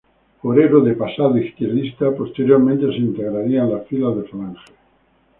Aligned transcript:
Obrero 0.41 0.79
de 0.81 0.93
pasado 0.95 1.37
izquierdista, 1.37 2.09
posteriormente 2.15 2.87
se 2.87 2.95
integraría 2.97 3.61
en 3.61 3.73
las 3.75 3.85
filas 3.85 4.15
de 4.17 4.23
Falange. 4.23 4.73